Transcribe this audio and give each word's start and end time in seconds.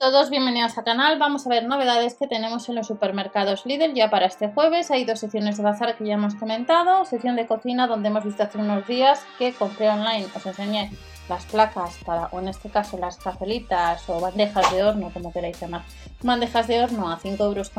Todos 0.00 0.30
bienvenidos 0.30 0.78
al 0.78 0.84
canal, 0.84 1.18
vamos 1.18 1.46
a 1.46 1.50
ver 1.50 1.66
novedades 1.66 2.14
que 2.14 2.26
tenemos 2.26 2.66
en 2.70 2.76
los 2.76 2.86
supermercados 2.86 3.66
Lidl 3.66 3.92
ya 3.92 4.08
para 4.08 4.24
este 4.24 4.48
jueves. 4.48 4.90
Hay 4.90 5.04
dos 5.04 5.18
secciones 5.18 5.58
de 5.58 5.62
bazar 5.62 5.94
que 5.94 6.06
ya 6.06 6.14
hemos 6.14 6.34
comentado, 6.36 7.04
sección 7.04 7.36
de 7.36 7.46
cocina 7.46 7.86
donde 7.86 8.08
hemos 8.08 8.24
visto 8.24 8.42
hace 8.42 8.56
unos 8.56 8.86
días 8.86 9.22
que 9.38 9.52
compré 9.52 9.90
online, 9.90 10.26
os 10.34 10.46
enseñé 10.46 10.90
las 11.28 11.44
placas 11.44 11.98
para, 12.06 12.28
o 12.28 12.40
en 12.40 12.48
este 12.48 12.70
caso 12.70 12.96
las 12.96 13.18
cafelitas 13.18 14.08
o 14.08 14.18
bandejas 14.20 14.72
de 14.72 14.82
horno, 14.84 15.10
como 15.12 15.34
queráis 15.34 15.60
llamar. 15.60 15.82
Bandejas 16.22 16.66
de 16.66 16.82
horno 16.82 17.12
a 17.12 17.18
5,99 17.18 17.42
euros 17.42 17.70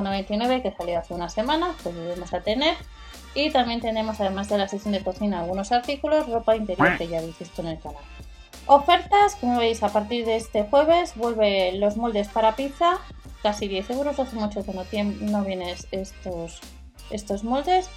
que 0.61 0.75
salió 0.77 0.99
hace 0.99 1.15
una 1.15 1.27
semana, 1.27 1.73
pues 1.81 1.95
volvemos 1.95 2.31
a 2.35 2.41
tener. 2.41 2.75
Y 3.33 3.49
también 3.49 3.81
tenemos, 3.81 4.21
además 4.21 4.47
de 4.47 4.59
la 4.59 4.67
sección 4.67 4.93
de 4.93 5.03
cocina, 5.03 5.39
algunos 5.39 5.71
artículos, 5.71 6.29
ropa 6.29 6.55
interior 6.55 6.99
que 6.99 7.07
ya 7.07 7.17
habéis 7.17 7.39
visto 7.39 7.63
en 7.63 7.69
el 7.69 7.79
canal. 7.79 8.03
Ofertas, 8.67 9.35
como 9.35 9.57
veis, 9.57 9.83
a 9.83 9.89
partir 9.89 10.25
de 10.25 10.35
este 10.35 10.63
jueves 10.63 11.13
vuelven 11.15 11.79
los 11.79 11.97
moldes 11.97 12.27
para 12.29 12.55
pizza, 12.55 12.99
casi 13.41 13.67
10 13.67 13.89
euros, 13.91 14.19
hace 14.19 14.35
mucho 14.35 14.63
que 14.63 14.73
no, 14.73 14.83
no 15.21 15.43
vienen 15.43 15.75
estos, 15.91 17.43
moldes. 17.43 17.89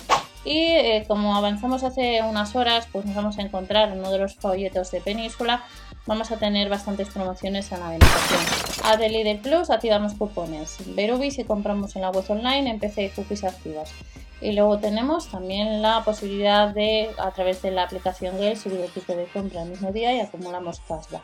Y 0.44 0.58
eh, 0.58 1.04
como 1.06 1.36
avanzamos 1.36 1.84
hace 1.84 2.22
unas 2.22 2.54
horas, 2.54 2.86
pues 2.92 3.04
nos 3.06 3.14
vamos 3.14 3.38
a 3.38 3.42
encontrar 3.42 3.90
en 3.90 4.00
uno 4.00 4.10
de 4.10 4.18
los 4.18 4.34
folletos 4.34 4.90
de 4.90 5.00
Península. 5.00 5.64
Vamos 6.06 6.30
a 6.32 6.36
tener 6.36 6.68
bastantes 6.68 7.08
promociones 7.08 7.72
en 7.72 7.80
la 7.80 7.88
alimentación. 7.88 8.40
A 8.84 8.96
de 8.98 9.40
Plus 9.42 9.70
activamos 9.70 10.14
cupones. 10.14 10.76
Verubi 10.94 11.30
si 11.30 11.44
compramos 11.44 11.96
en 11.96 12.02
la 12.02 12.10
web 12.10 12.24
online 12.28 12.70
en 12.70 12.78
PC 12.78 13.10
y 13.16 13.46
activas. 13.46 13.92
Y 14.40 14.52
luego 14.52 14.78
tenemos 14.78 15.28
también 15.28 15.80
la 15.80 16.02
posibilidad 16.04 16.74
de, 16.74 17.10
a 17.18 17.30
través 17.30 17.62
de 17.62 17.70
la 17.70 17.84
aplicación 17.84 18.36
Gale, 18.36 18.56
subir 18.56 18.80
el 18.80 18.90
tipo 18.90 19.14
de 19.14 19.26
compra 19.26 19.62
el 19.62 19.70
mismo 19.70 19.92
día 19.92 20.14
y 20.14 20.20
acumulamos 20.20 20.80
cashback. 20.80 21.22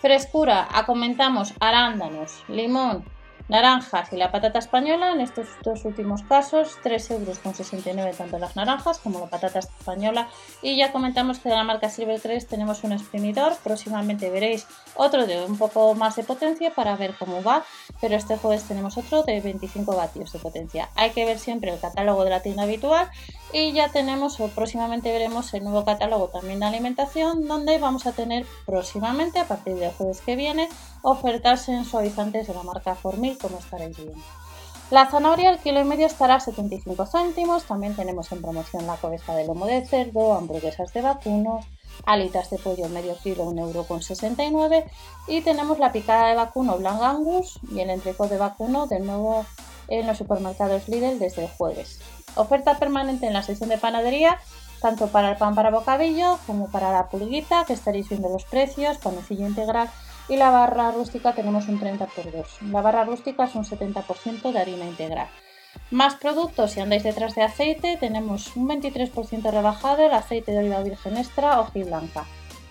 Frescura, 0.00 0.68
comentamos 0.86 1.52
arándanos, 1.60 2.44
limón, 2.48 3.04
naranjas 3.48 4.12
y 4.12 4.16
la 4.16 4.30
patata 4.30 4.58
española. 4.58 5.12
En 5.12 5.20
estos 5.20 5.46
dos 5.62 5.84
últimos 5.84 6.22
casos, 6.22 6.78
3,69 6.82 7.98
euros 7.98 8.16
tanto 8.16 8.38
las 8.38 8.56
naranjas 8.56 8.98
como 8.98 9.20
la 9.20 9.26
patata 9.26 9.58
española. 9.58 10.28
Y 10.62 10.76
ya 10.76 10.92
comentamos 10.92 11.38
que 11.38 11.48
de 11.48 11.56
la 11.56 11.64
marca 11.64 11.88
Silver 11.88 12.20
3 12.20 12.46
tenemos 12.46 12.84
un 12.84 12.92
exprimidor. 12.92 13.56
Próximamente 13.62 14.30
veréis 14.30 14.66
otro 14.94 15.26
de 15.26 15.44
un 15.44 15.58
poco 15.58 15.94
más 15.94 16.16
de 16.16 16.24
potencia 16.24 16.74
para 16.74 16.96
ver 16.96 17.14
cómo 17.18 17.42
va. 17.42 17.64
Pero 18.00 18.16
este 18.16 18.36
jueves 18.36 18.64
tenemos 18.64 18.96
otro 18.96 19.22
de 19.22 19.40
25 19.40 19.96
vatios 19.96 20.32
de 20.32 20.38
potencia. 20.38 20.88
Hay 20.94 21.10
que 21.10 21.24
ver 21.24 21.38
siempre 21.38 21.72
el 21.72 21.80
catálogo 21.80 22.24
de 22.24 22.30
la 22.30 22.40
tienda 22.40 22.64
habitual. 22.64 23.10
Y 23.52 23.72
ya 23.72 23.88
tenemos, 23.88 24.40
o 24.40 24.48
próximamente 24.48 25.12
veremos 25.12 25.54
el 25.54 25.62
nuevo 25.62 25.84
catálogo 25.84 26.28
también 26.28 26.60
de 26.60 26.66
alimentación, 26.66 27.46
donde 27.46 27.78
vamos 27.78 28.06
a 28.06 28.12
tener 28.12 28.44
próximamente, 28.66 29.38
a 29.38 29.46
partir 29.46 29.76
del 29.76 29.92
jueves 29.92 30.20
que 30.20 30.34
viene, 30.34 30.68
ofertas 31.02 31.68
en 31.68 31.84
suavizantes 31.84 32.48
de 32.48 32.54
la 32.54 32.64
marca 32.64 32.96
Como 33.40 33.58
estaréis 33.58 33.96
viendo. 33.96 34.18
La 34.90 35.10
zanahoria 35.10 35.50
al 35.50 35.58
kilo 35.58 35.80
y 35.80 35.84
medio 35.84 36.06
estará 36.06 36.36
a 36.36 36.40
75 36.40 37.06
céntimos. 37.06 37.64
También 37.64 37.96
tenemos 37.96 38.30
en 38.30 38.40
promoción 38.40 38.86
la 38.86 38.96
cabeza 38.96 39.34
de 39.34 39.46
lomo 39.46 39.66
de 39.66 39.84
cerdo, 39.84 40.34
hamburguesas 40.34 40.92
de 40.92 41.02
vacuno, 41.02 41.60
alitas 42.04 42.50
de 42.50 42.58
pollo 42.58 42.88
medio 42.88 43.16
kilo 43.16 43.46
1,69 43.46 44.40
euro 44.50 44.86
y 45.26 45.40
tenemos 45.40 45.78
la 45.78 45.92
picada 45.92 46.28
de 46.28 46.36
vacuno 46.36 46.78
Blanc 46.78 47.02
Angus 47.02 47.58
y 47.72 47.80
el 47.80 47.90
entreco 47.90 48.28
de 48.28 48.38
vacuno 48.38 48.86
de 48.86 49.00
nuevo 49.00 49.44
en 49.88 50.06
los 50.06 50.18
supermercados 50.18 50.88
Lidl 50.88 51.18
desde 51.18 51.44
el 51.44 51.50
jueves. 51.50 52.00
Oferta 52.36 52.78
permanente 52.78 53.26
en 53.26 53.32
la 53.32 53.42
sección 53.42 53.70
de 53.70 53.78
panadería 53.78 54.38
tanto 54.80 55.08
para 55.08 55.30
el 55.30 55.36
pan 55.36 55.54
para 55.54 55.70
bocadillo 55.70 56.38
como 56.46 56.70
para 56.70 56.92
la 56.92 57.08
pulguita 57.08 57.64
que 57.64 57.72
estaréis 57.72 58.08
viendo 58.08 58.28
los 58.28 58.44
precios, 58.44 58.98
panecillo 58.98 59.46
integral 59.46 59.90
y 60.28 60.36
la 60.36 60.50
barra 60.50 60.90
rústica 60.90 61.34
tenemos 61.34 61.68
un 61.68 61.78
30 61.78 62.06
por 62.06 62.30
2. 62.30 62.62
La 62.70 62.82
barra 62.82 63.04
rústica 63.04 63.44
es 63.44 63.54
un 63.54 63.64
70% 63.64 64.52
de 64.52 64.58
harina 64.58 64.84
integral. 64.84 65.28
Más 65.90 66.16
productos, 66.16 66.72
si 66.72 66.80
andáis 66.80 67.04
detrás 67.04 67.34
de 67.34 67.42
aceite, 67.42 67.96
tenemos 67.98 68.56
un 68.56 68.68
23% 68.68 69.50
rebajado 69.50 70.06
el 70.06 70.12
aceite 70.12 70.52
de 70.52 70.58
oliva 70.58 70.82
virgen 70.82 71.16
extra 71.16 71.60
o 71.60 71.70
blanca. 71.72 72.24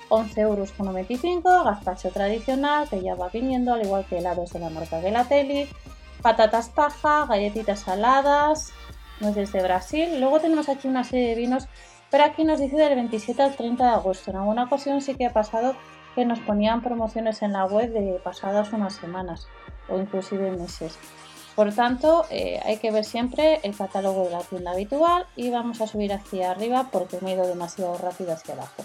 11,95 0.10 0.40
euros, 0.40 1.66
gazpacho 1.66 2.12
tradicional 2.12 2.88
que 2.90 3.02
ya 3.02 3.16
va 3.16 3.30
viniendo, 3.30 3.74
al 3.74 3.84
igual 3.84 4.06
que 4.06 4.18
helados 4.18 4.52
de 4.52 4.60
la 4.60 4.70
marca 4.70 5.02
Gelatelli, 5.02 5.68
patatas 6.22 6.70
paja, 6.70 7.26
galletitas 7.26 7.80
saladas, 7.80 8.72
nueces 9.20 9.52
de 9.52 9.64
Brasil. 9.64 10.20
Luego 10.20 10.40
tenemos 10.40 10.70
aquí 10.70 10.88
una 10.88 11.04
serie 11.04 11.30
de 11.30 11.36
vinos, 11.36 11.68
pero 12.12 12.24
aquí 12.24 12.44
nos 12.44 12.60
dice 12.60 12.76
del 12.76 12.96
27 12.96 13.42
al 13.42 13.56
30 13.56 13.84
de 13.84 13.92
agosto. 13.92 14.32
En 14.32 14.38
alguna 14.38 14.64
ocasión 14.66 15.02
sí 15.02 15.16
que 15.16 15.26
ha 15.26 15.34
pasado 15.34 15.76
que 16.16 16.26
nos 16.26 16.40
ponían 16.40 16.82
promociones 16.82 17.42
en 17.42 17.54
la 17.54 17.66
web 17.66 17.92
de 17.92 18.20
pasadas 18.24 18.74
unas 18.74 18.96
semanas 18.96 19.48
o 19.90 20.00
inclusive 20.00 20.52
meses. 20.52 20.98
Por 21.56 21.74
tanto, 21.74 22.26
eh, 22.30 22.60
hay 22.66 22.78
que 22.78 22.92
ver 22.92 23.06
siempre 23.06 23.60
el 23.64 23.76
catálogo 23.76 24.26
de 24.26 24.32
la 24.32 24.42
tienda 24.42 24.72
habitual 24.72 25.26
y 25.36 25.50
vamos 25.52 25.80
a 25.82 25.88
subir 25.88 26.12
hacia 26.12 26.52
arriba 26.52 26.90
porque 26.92 27.18
me 27.22 27.32
he 27.32 27.36
ido 27.36 27.48
demasiado 27.48 27.98
rápido 27.98 28.34
hacia 28.34 28.56
abajo. 28.56 28.84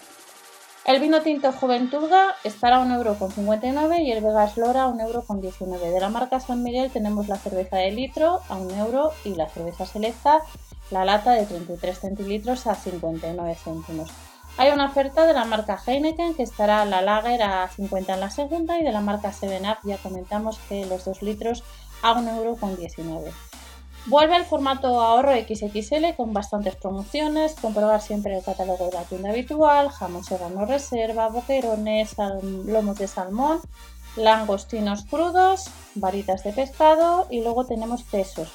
El 0.86 1.00
vino 1.00 1.20
tinto 1.20 1.52
Juventurga 1.52 2.36
estará 2.42 2.82
a 2.82 2.86
1,59€ 2.86 4.02
y 4.02 4.12
el 4.12 4.24
Vegas 4.24 4.56
Lora 4.56 4.84
a 4.84 4.88
1,19€. 4.88 5.78
De 5.78 6.00
la 6.00 6.08
marca 6.08 6.40
San 6.40 6.62
Miguel 6.62 6.90
tenemos 6.90 7.28
la 7.28 7.36
cerveza 7.36 7.76
de 7.76 7.90
litro 7.90 8.40
a 8.48 8.58
1€ 8.58 9.12
y 9.24 9.34
la 9.34 9.48
cerveza 9.48 9.84
Selecta, 9.84 10.38
la 10.90 11.04
lata 11.04 11.32
de 11.32 11.46
33 11.46 11.98
centilitros 11.98 12.66
a 12.66 12.74
59 12.74 13.54
céntimos. 13.56 14.10
Hay 14.60 14.68
una 14.72 14.84
oferta 14.84 15.26
de 15.26 15.32
la 15.32 15.46
marca 15.46 15.80
Heineken 15.86 16.34
que 16.34 16.42
estará 16.42 16.84
la 16.84 17.00
Lager 17.00 17.42
a 17.42 17.66
50 17.66 18.12
en 18.12 18.20
la 18.20 18.28
segunda 18.28 18.78
y 18.78 18.84
de 18.84 18.92
la 18.92 19.00
marca 19.00 19.32
7up 19.32 19.78
ya 19.84 19.96
comentamos 19.96 20.58
que 20.68 20.84
los 20.84 21.02
2 21.06 21.22
litros 21.22 21.64
a 22.02 22.12
1,19€. 22.12 23.32
Vuelve 24.04 24.36
el 24.36 24.44
formato 24.44 25.00
ahorro 25.00 25.32
XXL 25.32 26.14
con 26.14 26.34
bastantes 26.34 26.76
promociones, 26.76 27.54
comprobar 27.54 28.02
siempre 28.02 28.36
el 28.36 28.44
catálogo 28.44 28.84
de 28.84 28.92
la 28.98 29.04
tienda 29.04 29.30
habitual, 29.30 29.88
jamón 29.88 30.24
serrano 30.24 30.66
reserva, 30.66 31.28
boquerones, 31.28 32.16
lomos 32.66 32.98
de 32.98 33.08
salmón, 33.08 33.60
langostinos 34.16 35.06
crudos, 35.06 35.70
varitas 35.94 36.44
de 36.44 36.52
pescado 36.52 37.26
y 37.30 37.40
luego 37.42 37.64
tenemos 37.64 38.04
quesos. 38.04 38.52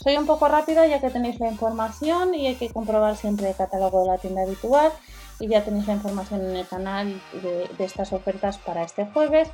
Soy 0.00 0.16
un 0.16 0.26
poco 0.26 0.46
rápida 0.46 0.86
ya 0.86 1.00
que 1.00 1.10
tenéis 1.10 1.40
la 1.40 1.50
información 1.50 2.32
y 2.32 2.46
hay 2.46 2.54
que 2.54 2.70
comprobar 2.70 3.16
siempre 3.16 3.48
el 3.48 3.56
catálogo 3.56 4.02
de 4.02 4.06
la 4.06 4.18
tienda 4.18 4.42
habitual 4.42 4.92
y 5.40 5.48
ya 5.48 5.64
tenéis 5.64 5.86
la 5.86 5.94
información 5.94 6.44
en 6.44 6.56
el 6.56 6.66
canal 6.66 7.20
de, 7.42 7.68
estas 7.78 8.12
ofertas 8.12 8.58
para 8.58 8.82
este 8.82 9.06
jueves. 9.06 9.48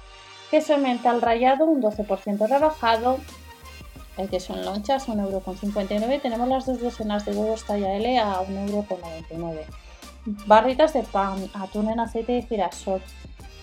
Queso 0.50 0.78
mental 0.78 1.20
rallado, 1.20 1.66
un 1.66 1.82
12% 1.82 2.48
rebajado. 2.48 3.18
El 4.16 4.28
queso 4.28 4.54
en 4.54 4.64
lonchas, 4.64 5.08
1,59€. 5.08 6.22
Tenemos 6.22 6.48
las 6.48 6.66
dos 6.66 6.80
docenas 6.80 7.24
de 7.24 7.32
huevos 7.32 7.64
talla 7.64 7.94
L 7.96 8.18
a 8.18 8.40
1,99€. 8.40 9.60
Barritas 10.46 10.92
de 10.92 11.02
pan, 11.02 11.50
atún 11.54 11.90
en 11.90 12.00
aceite 12.00 12.32
de 12.32 12.42
girasol. 12.42 13.02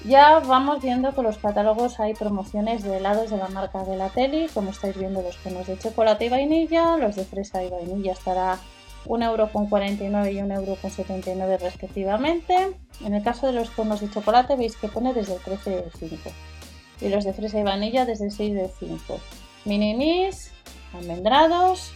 Ya 0.04 0.40
vamos 0.40 0.82
viendo 0.82 1.14
que 1.14 1.22
los 1.22 1.38
catálogos 1.38 2.00
hay 2.00 2.16
promociones 2.16 2.84
de 2.84 2.98
helados 2.98 3.30
de 3.30 3.38
la 3.38 3.48
marca 3.50 3.84
de 3.84 3.96
la 3.96 4.10
Teli, 4.10 4.48
como 4.48 4.72
estáis 4.72 4.98
viendo 4.98 5.22
los 5.22 5.38
conos 5.38 5.68
de 5.68 5.78
chocolate 5.78 6.26
y 6.26 6.30
vainilla, 6.30 6.98
los 6.98 7.16
de 7.16 7.24
fresa 7.24 7.64
y 7.64 7.70
vainilla 7.70 8.14
estará 8.14 8.58
1,49€ 9.06 10.32
y 10.32 10.38
1,79€ 10.38 11.60
respectivamente. 11.60 12.78
En 13.04 13.14
el 13.14 13.24
caso 13.24 13.48
de 13.48 13.54
los 13.54 13.70
conos 13.72 14.02
de 14.02 14.10
chocolate 14.10 14.56
veis 14.56 14.76
que 14.76 14.88
pone 14.88 15.14
desde 15.14 15.36
el 15.36 15.42
13 15.42 15.70
del 15.70 15.92
5 15.92 16.30
y 17.02 17.10
los 17.10 17.24
de 17.24 17.34
fresa 17.34 17.60
y 17.60 17.64
vanilla 17.64 18.06
desde 18.06 18.26
el 18.26 18.32
6 18.32 18.54
del 18.54 18.70
5. 18.70 19.20
Minimis, 19.66 20.52
almendrados. 20.94 21.94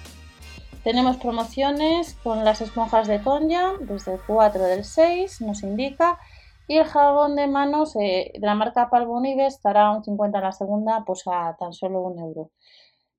Tenemos 0.83 1.17
promociones 1.17 2.15
con 2.23 2.43
las 2.43 2.61
esponjas 2.61 3.07
de 3.07 3.19
Tonya 3.19 3.73
desde 3.79 4.13
el 4.13 4.19
4 4.25 4.63
del 4.63 4.83
6, 4.83 5.41
nos 5.41 5.63
indica. 5.63 6.19
Y 6.67 6.77
el 6.77 6.85
jabón 6.85 7.35
de 7.35 7.47
manos 7.47 7.95
eh, 7.95 8.31
la 8.39 8.55
marca 8.55 8.89
Palmolive 8.89 9.45
estará 9.45 9.87
a 9.87 9.91
un 9.91 10.03
50 10.03 10.37
en 10.39 10.43
la 10.43 10.51
segunda, 10.51 11.03
pues 11.05 11.23
a 11.27 11.55
tan 11.59 11.73
solo 11.73 12.01
un 12.01 12.19
euro. 12.19 12.51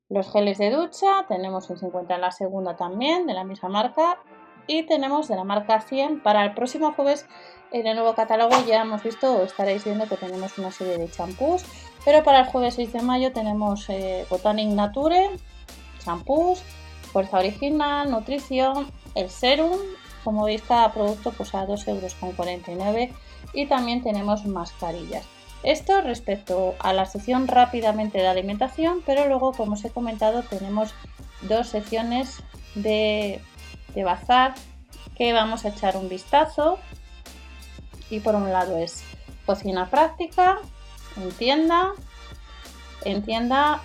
Los 0.09 0.31
geles 0.31 0.59
de 0.59 0.71
ducha, 0.71 1.27
tenemos 1.29 1.69
un 1.69 1.79
50 1.79 2.15
en 2.15 2.21
la 2.21 2.31
segunda 2.31 2.77
también, 2.77 3.27
de 3.27 3.35
la 3.35 3.45
misma 3.45 3.69
marca. 3.69 4.19
Y 4.69 4.85
tenemos 4.85 5.29
de 5.29 5.37
la 5.37 5.45
marca 5.45 5.81
100 5.81 6.23
para 6.23 6.45
el 6.45 6.55
próximo 6.55 6.93
jueves 6.93 7.27
en 7.73 7.87
el 7.87 7.97
nuevo 7.97 8.15
catálogo 8.15 8.57
ya 8.67 8.83
hemos 8.83 9.03
visto 9.03 9.35
o 9.35 9.43
estaréis 9.43 9.85
viendo 9.85 10.07
que 10.07 10.17
tenemos 10.17 10.57
una 10.59 10.71
serie 10.71 10.99
de 10.99 11.11
champús. 11.11 11.65
Pero 12.05 12.23
para 12.23 12.41
el 12.41 12.47
jueves 12.47 12.75
6 12.75 12.93
de 12.93 13.03
mayo 13.03 13.33
tenemos 13.33 13.89
eh, 13.89 14.25
Botanic 14.31 14.69
Nature, 14.69 15.31
champús, 15.99 16.63
Fuerza 17.13 17.39
Original, 17.39 18.11
Nutrición, 18.11 18.91
el 19.15 19.29
Serum. 19.29 19.79
Como 20.23 20.45
veis 20.45 20.63
cada 20.63 20.93
producto 20.93 21.33
pues 21.33 21.55
a 21.55 21.67
2,49 21.67 22.69
euros 22.69 23.17
y 23.53 23.67
también 23.67 24.03
tenemos 24.03 24.45
mascarillas. 24.45 25.36
Esto 25.63 26.01
respecto 26.01 26.75
a 26.79 26.93
la 26.93 27.07
sección 27.07 27.49
rápidamente 27.49 28.19
de 28.19 28.29
alimentación, 28.29 29.03
pero 29.05 29.27
luego, 29.27 29.53
como 29.53 29.73
os 29.73 29.85
he 29.85 29.91
comentado, 29.91 30.43
tenemos 30.43 30.95
dos 31.43 31.69
secciones 31.69 32.43
de, 32.75 33.41
bazar 34.05 34.55
que 35.17 35.33
vamos 35.33 35.65
a 35.65 35.69
echar 35.69 35.97
un 35.97 36.09
vistazo. 36.09 36.79
Y 38.11 38.21
por 38.21 38.35
un 38.35 38.53
lado 38.53 38.77
es 38.79 39.03
cocina 39.45 39.91
práctica, 39.91 40.59
en 41.17 41.33
tienda, 41.33 41.93
en 43.05 43.23
tienda 43.23 43.81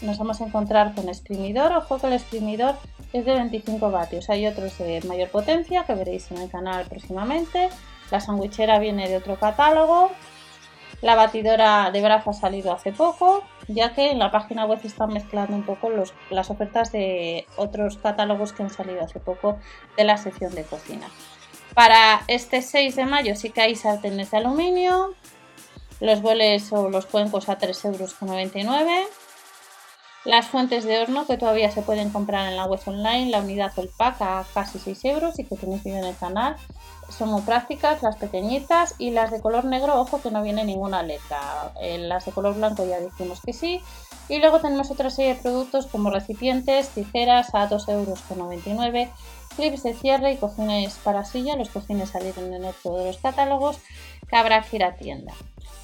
nos 0.00 0.18
vamos 0.18 0.40
a 0.40 0.46
encontrar 0.46 0.94
con 0.94 1.08
exprimidor. 1.08 1.72
Ojo 1.72 1.98
que 1.98 2.06
el 2.06 2.12
exprimidor 2.12 2.76
es 3.12 3.24
de 3.24 3.34
25 3.34 3.90
vatios. 3.90 4.30
Hay 4.30 4.46
otros 4.46 4.78
de 4.78 5.02
mayor 5.06 5.28
potencia 5.28 5.84
que 5.84 5.94
veréis 5.94 6.30
en 6.30 6.38
el 6.38 6.50
canal 6.50 6.86
próximamente. 6.86 7.68
La 8.10 8.20
sandwichera 8.20 8.78
viene 8.78 9.08
de 9.08 9.16
otro 9.16 9.36
catálogo. 9.36 10.10
La 11.00 11.14
batidora 11.14 11.90
de 11.92 12.02
brazo 12.02 12.30
ha 12.30 12.34
salido 12.34 12.72
hace 12.72 12.92
poco, 12.92 13.44
ya 13.68 13.94
que 13.94 14.10
en 14.10 14.18
la 14.18 14.32
página 14.32 14.66
web 14.66 14.80
están 14.82 15.12
mezclando 15.12 15.54
un 15.54 15.62
poco 15.62 15.90
las 16.30 16.50
ofertas 16.50 16.90
de 16.90 17.46
otros 17.56 17.98
catálogos 17.98 18.52
que 18.52 18.64
han 18.64 18.70
salido 18.70 19.02
hace 19.02 19.20
poco 19.20 19.58
de 19.96 20.04
la 20.04 20.16
sección 20.16 20.54
de 20.54 20.64
cocina. 20.64 21.08
Para 21.74 22.22
este 22.26 22.62
6 22.62 22.96
de 22.96 23.04
mayo 23.04 23.36
sí 23.36 23.50
que 23.50 23.60
hay 23.60 23.76
sartenes 23.76 24.32
de 24.32 24.38
aluminio, 24.38 25.14
los 26.00 26.20
boles 26.20 26.72
o 26.72 26.90
los 26.90 27.06
cuencos 27.06 27.48
a 27.48 27.58
3,99 27.58 28.64
euros. 28.64 29.08
Las 30.24 30.48
fuentes 30.48 30.84
de 30.84 30.98
horno 31.00 31.26
que 31.26 31.38
todavía 31.38 31.70
se 31.70 31.82
pueden 31.82 32.10
comprar 32.10 32.48
en 32.48 32.56
la 32.56 32.66
web 32.66 32.80
online, 32.86 33.30
la 33.30 33.40
unidad 33.40 33.72
o 33.76 33.80
el 33.80 33.88
pack 33.88 34.20
a 34.20 34.44
casi 34.52 34.78
6 34.78 35.04
euros 35.04 35.38
y 35.38 35.44
que 35.44 35.56
tenéis 35.56 35.84
vídeo 35.84 35.98
en 35.98 36.04
el 36.04 36.16
canal. 36.16 36.56
Son 37.08 37.30
muy 37.30 37.40
prácticas, 37.42 38.02
las 38.02 38.16
pequeñitas 38.16 38.96
y 38.98 39.10
las 39.10 39.30
de 39.30 39.40
color 39.40 39.64
negro, 39.64 39.98
ojo 39.98 40.20
que 40.20 40.30
no 40.30 40.42
viene 40.42 40.64
ninguna 40.64 41.02
letra. 41.02 41.72
En 41.80 42.08
las 42.08 42.26
de 42.26 42.32
color 42.32 42.56
blanco 42.56 42.84
ya 42.84 42.98
dijimos 42.98 43.40
que 43.40 43.52
sí. 43.52 43.80
Y 44.28 44.38
luego 44.40 44.60
tenemos 44.60 44.90
otra 44.90 45.08
serie 45.08 45.34
de 45.34 45.40
productos 45.40 45.86
como 45.86 46.10
recipientes, 46.10 46.88
tijeras 46.90 47.54
a 47.54 47.68
2,99 47.68 47.88
euros, 47.92 49.10
clips 49.56 49.82
de 49.84 49.94
cierre 49.94 50.32
y 50.32 50.36
cojines 50.36 50.94
para 50.96 51.24
silla. 51.24 51.56
Los 51.56 51.70
cojines 51.70 52.10
salieron 52.10 52.52
en 52.52 52.64
otro 52.64 52.96
de 52.98 53.06
los 53.06 53.18
catálogos 53.18 53.78
que 54.28 54.36
habrá 54.36 54.62
que 54.62 54.76
ir 54.76 54.84
a 54.84 54.96
tienda. 54.96 55.32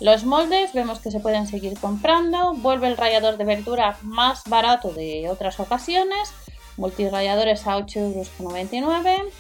Los 0.01 0.25
moldes 0.25 0.73
vemos 0.73 0.99
que 0.99 1.11
se 1.11 1.21
pueden 1.21 1.47
seguir 1.47 1.79
comprando. 1.79 2.55
Vuelve 2.55 2.89
el 2.89 2.97
rallador 2.97 3.37
de 3.37 3.45
verdura 3.45 3.97
más 4.03 4.43
barato 4.47 4.93
de 4.93 5.29
otras 5.31 5.61
ocasiones. 5.61 6.33
Multirrayadores 6.77 7.67
a 7.67 7.79
8,99 7.79 8.73
euros. 8.73 9.33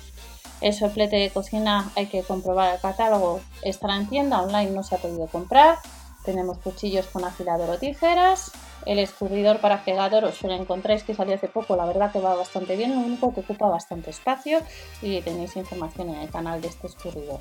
El 0.60 0.72
soplete 0.72 1.16
de 1.16 1.30
cocina 1.30 1.90
hay 1.96 2.06
que 2.06 2.22
comprobar 2.22 2.74
el 2.74 2.80
catálogo. 2.80 3.40
Estará 3.62 3.96
en 3.96 4.08
tienda, 4.08 4.40
online 4.40 4.70
no 4.70 4.82
se 4.82 4.94
ha 4.94 4.98
podido 4.98 5.26
comprar. 5.26 5.78
Tenemos 6.24 6.58
cuchillos 6.58 7.06
con 7.06 7.24
afilador 7.24 7.68
o 7.68 7.78
tijeras. 7.78 8.52
El 8.86 8.98
escurridor 8.98 9.60
para 9.60 9.78
fregador 9.78 10.24
os 10.24 10.42
lo 10.42 10.52
encontráis 10.52 11.02
que 11.02 11.14
salió 11.14 11.34
hace 11.34 11.48
poco, 11.48 11.76
la 11.76 11.86
verdad 11.86 12.12
que 12.12 12.20
va 12.20 12.34
bastante 12.34 12.76
bien, 12.76 12.94
lo 12.94 13.00
único 13.00 13.32
que 13.32 13.40
ocupa 13.40 13.66
bastante 13.68 14.10
espacio 14.10 14.60
y 15.00 15.20
tenéis 15.22 15.56
información 15.56 16.10
en 16.10 16.20
el 16.20 16.30
canal 16.30 16.60
de 16.60 16.68
este 16.68 16.86
escurridor. 16.86 17.40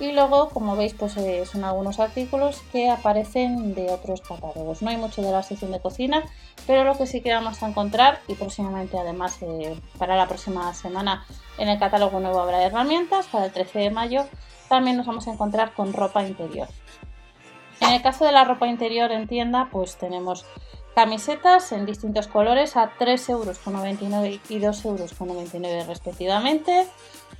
Y 0.00 0.12
luego, 0.12 0.48
como 0.48 0.76
veis, 0.76 0.94
pues 0.94 1.16
eh, 1.18 1.44
son 1.44 1.62
algunos 1.62 2.00
artículos 2.00 2.62
que 2.72 2.88
aparecen 2.88 3.74
de 3.74 3.90
otros 3.90 4.22
catálogos. 4.22 4.80
No 4.80 4.88
hay 4.88 4.96
mucho 4.96 5.20
de 5.20 5.30
la 5.30 5.42
sección 5.42 5.72
de 5.72 5.80
cocina, 5.80 6.24
pero 6.66 6.84
lo 6.84 6.96
que 6.96 7.06
sí 7.06 7.20
que 7.20 7.34
vamos 7.34 7.62
a 7.62 7.68
encontrar, 7.68 8.20
y 8.26 8.34
próximamente 8.34 8.98
además 8.98 9.38
eh, 9.42 9.78
para 9.98 10.16
la 10.16 10.26
próxima 10.26 10.72
semana 10.72 11.26
en 11.58 11.68
el 11.68 11.78
catálogo 11.78 12.18
nuevo 12.18 12.40
habrá 12.40 12.64
herramientas, 12.64 13.26
para 13.26 13.44
el 13.44 13.52
13 13.52 13.78
de 13.78 13.90
mayo 13.90 14.24
también 14.70 14.96
nos 14.96 15.06
vamos 15.06 15.28
a 15.28 15.32
encontrar 15.32 15.74
con 15.74 15.92
ropa 15.92 16.22
interior. 16.24 16.68
En 17.80 17.90
el 17.90 18.00
caso 18.00 18.24
de 18.24 18.32
la 18.32 18.44
ropa 18.44 18.68
interior 18.68 19.10
en 19.10 19.26
tienda, 19.26 19.68
pues 19.70 19.96
tenemos 19.96 20.46
camisetas 20.94 21.72
en 21.72 21.86
distintos 21.86 22.26
colores 22.26 22.76
a 22.76 22.90
3,99 22.98 23.30
euros 23.30 23.58
y 24.48 24.58
2,99 24.58 25.66
euros 25.66 25.86
respectivamente 25.86 26.86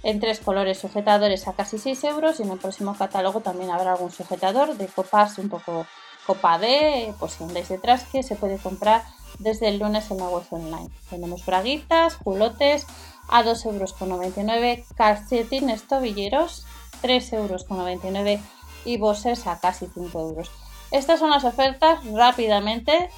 en 0.02 0.20
tres 0.20 0.40
colores 0.40 0.78
sujetadores 0.78 1.46
a 1.46 1.52
casi 1.52 1.78
6 1.78 2.04
euros 2.04 2.40
y 2.40 2.44
en 2.44 2.50
el 2.50 2.58
próximo 2.58 2.96
catálogo 2.96 3.40
también 3.40 3.70
habrá 3.70 3.92
algún 3.92 4.10
sujetador 4.10 4.76
de 4.76 4.86
copas 4.86 5.38
un 5.38 5.48
poco 5.48 5.86
copa 6.26 6.58
D, 6.58 7.12
pues 7.18 7.32
si 7.32 7.44
andáis 7.44 7.68
detrás 7.68 8.04
que 8.04 8.22
se 8.22 8.36
puede 8.36 8.58
comprar 8.58 9.02
desde 9.38 9.68
el 9.68 9.78
lunes 9.78 10.10
en 10.10 10.18
la 10.18 10.28
web 10.28 10.44
online. 10.50 10.90
Tenemos 11.08 11.44
braguitas, 11.44 12.16
culotes 12.16 12.86
a 13.28 13.42
2,99 13.42 14.74
euros, 14.74 14.86
calcetines 14.96 15.88
tobilleros 15.88 16.66
3,99 17.02 18.30
euros 18.30 18.40
y 18.84 18.96
bosses 18.98 19.46
a 19.46 19.58
casi 19.58 19.86
5 19.86 20.20
euros. 20.20 20.50
Estas 20.90 21.20
son 21.20 21.30
las 21.30 21.44
ofertas 21.44 22.04
rápidamente 22.12 23.10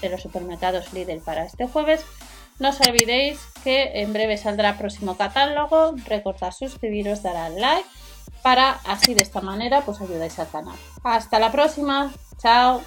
de 0.00 0.08
los 0.08 0.22
supermercados 0.22 0.92
Lidl 0.92 1.20
para 1.20 1.44
este 1.44 1.66
jueves 1.66 2.04
no 2.58 2.68
os 2.68 2.80
olvidéis 2.80 3.40
que 3.64 4.00
en 4.00 4.12
breve 4.12 4.38
saldrá 4.38 4.70
el 4.70 4.76
próximo 4.76 5.16
catálogo. 5.16 5.94
Recordad 6.06 6.52
suscribiros, 6.52 7.22
dar 7.22 7.36
al 7.36 7.60
like 7.60 7.88
para 8.42 8.72
así 8.84 9.14
de 9.14 9.22
esta 9.22 9.40
manera 9.40 9.80
pues 9.80 10.00
ayudáis 10.00 10.38
al 10.38 10.48
canal. 10.48 10.76
Hasta 11.02 11.38
la 11.38 11.50
próxima. 11.50 12.12
Chao. 12.38 12.82